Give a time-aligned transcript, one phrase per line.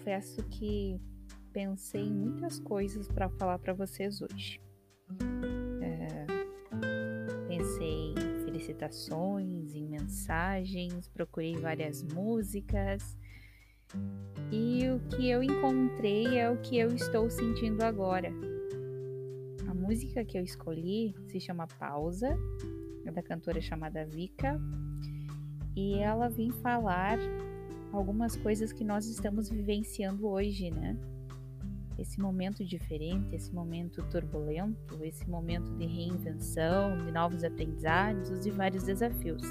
[0.00, 1.00] confesso que
[1.52, 4.60] pensei em muitas coisas para falar para vocês hoje.
[5.82, 6.26] É,
[7.48, 13.16] pensei em felicitações, em mensagens, procurei várias músicas
[14.50, 18.32] e o que eu encontrei é o que eu estou sentindo agora.
[19.68, 22.36] A música que eu escolhi se chama Pausa,
[23.04, 24.60] é da cantora chamada Vika,
[25.76, 27.18] e ela vem falar
[27.92, 30.96] algumas coisas que nós estamos vivenciando hoje, né?
[31.98, 38.84] Esse momento diferente, esse momento turbulento, esse momento de reinvenção, de novos aprendizados e vários
[38.84, 39.42] desafios.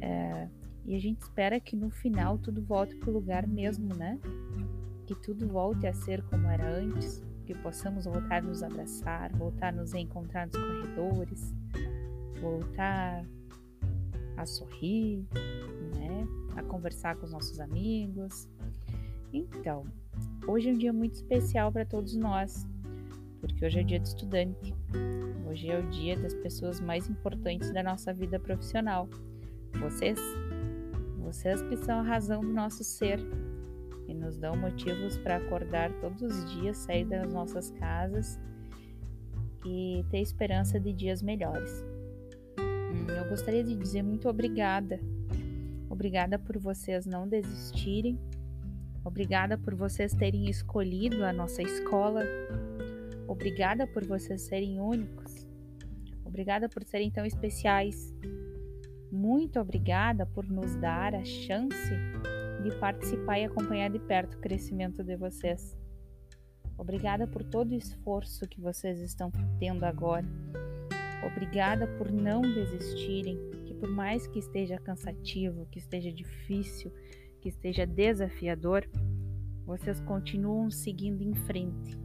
[0.00, 0.48] É,
[0.84, 4.20] e a gente espera que no final tudo volte para o lugar mesmo, né?
[5.06, 9.68] Que tudo volte a ser como era antes, que possamos voltar a nos abraçar, voltar
[9.68, 11.52] a nos encontrar nos corredores,
[12.40, 13.24] voltar
[14.36, 15.26] a sorrir?
[16.56, 18.48] A conversar com os nossos amigos.
[19.32, 19.84] Então,
[20.46, 22.66] hoje é um dia muito especial para todos nós,
[23.40, 24.74] porque hoje é dia do estudante.
[25.48, 29.08] Hoje é o dia das pessoas mais importantes da nossa vida profissional.
[29.80, 30.18] Vocês,
[31.18, 33.20] vocês que são a razão do nosso ser
[34.06, 38.38] e nos dão motivos para acordar todos os dias, sair das nossas casas
[39.64, 41.84] e ter esperança de dias melhores.
[43.08, 45.00] Eu gostaria de dizer muito obrigada.
[45.92, 48.18] Obrigada por vocês não desistirem.
[49.04, 52.22] Obrigada por vocês terem escolhido a nossa escola.
[53.28, 55.46] Obrigada por vocês serem únicos.
[56.24, 58.10] Obrigada por serem tão especiais.
[59.12, 61.92] Muito obrigada por nos dar a chance
[62.62, 65.76] de participar e acompanhar de perto o crescimento de vocês.
[66.78, 70.26] Obrigada por todo o esforço que vocês estão tendo agora
[71.24, 73.38] Obrigada por não desistirem,
[73.82, 76.92] por mais que esteja cansativo, que esteja difícil,
[77.40, 78.88] que esteja desafiador,
[79.66, 81.98] vocês continuam seguindo em frente.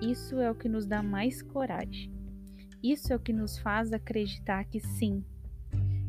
[0.00, 2.14] Isso é o que nos dá mais coragem.
[2.80, 5.24] Isso é o que nos faz acreditar que sim,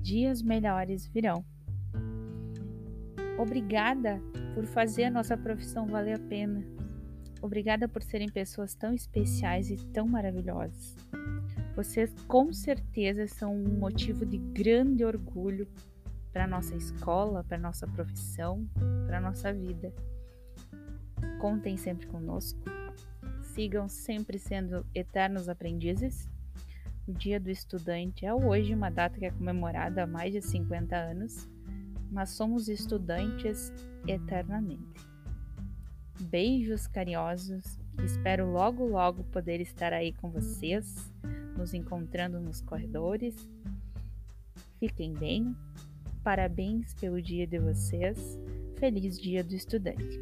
[0.00, 1.44] dias melhores virão.
[3.40, 4.22] Obrigada
[4.54, 6.64] por fazer a nossa profissão valer a pena.
[7.42, 10.94] Obrigada por serem pessoas tão especiais e tão maravilhosas.
[11.76, 15.68] Vocês com certeza são um motivo de grande orgulho
[16.32, 18.66] para nossa escola, para nossa profissão,
[19.06, 19.92] para nossa vida.
[21.38, 22.58] Contem sempre conosco.
[23.42, 26.26] Sigam sempre sendo eternos aprendizes.
[27.06, 30.96] O Dia do Estudante é hoje uma data que é comemorada há mais de 50
[30.96, 31.46] anos,
[32.10, 33.70] mas somos estudantes
[34.08, 35.06] eternamente.
[36.22, 37.78] Beijos carinhosos.
[38.02, 41.12] Espero logo logo poder estar aí com vocês
[41.56, 43.48] nos encontrando nos corredores.
[44.78, 45.56] Fiquem bem.
[46.22, 48.38] Parabéns pelo dia de vocês.
[48.78, 50.20] Feliz Dia do Estudante.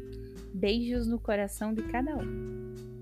[0.53, 2.94] Beijos no coração de cada um.